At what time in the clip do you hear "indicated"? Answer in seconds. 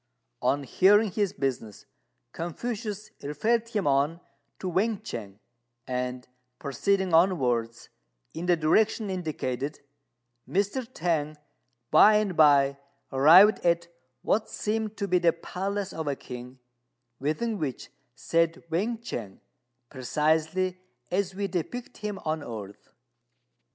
9.11-9.79